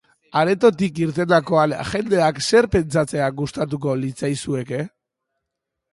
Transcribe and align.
Aretotik 0.39 1.01
irtendakoan 1.01 1.75
jendeak 1.91 2.41
zer 2.47 2.69
pentsatzea 2.77 3.31
gustatuko 3.43 3.95
litzaizueke? 4.03 4.85